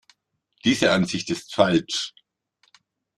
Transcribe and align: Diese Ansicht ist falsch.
Diese 0.65 0.91
Ansicht 0.93 1.29
ist 1.29 1.53
falsch. 1.53 2.15